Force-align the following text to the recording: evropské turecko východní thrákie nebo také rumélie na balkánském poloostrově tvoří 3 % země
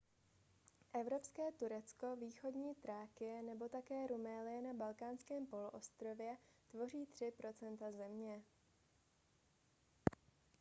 evropské 0.93 1.41
turecko 1.59 2.15
východní 2.15 2.75
thrákie 2.75 3.41
nebo 3.43 3.69
také 3.69 4.07
rumélie 4.07 4.61
na 4.61 4.73
balkánském 4.73 5.45
poloostrově 5.45 6.37
tvoří 6.71 7.05
3 7.05 7.33
% 7.77 7.91
země 7.97 8.43